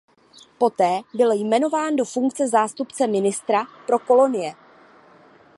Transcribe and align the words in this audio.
Poté 0.57 1.01
byl 1.13 1.31
jmenován 1.31 1.95
do 1.95 2.05
funkce 2.05 2.47
zástupce 2.47 3.07
ministra 3.07 3.65
pro 3.87 3.99
kolonie. 3.99 4.53